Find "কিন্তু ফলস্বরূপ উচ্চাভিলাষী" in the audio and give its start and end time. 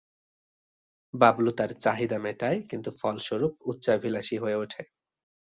2.69-4.37